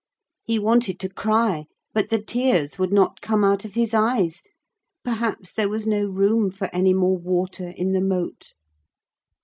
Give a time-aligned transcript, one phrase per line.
[0.41, 4.41] He wanted to cry, but the tears would not come out of his eyes.
[5.05, 8.55] Perhaps there was no room for any more water in the moat.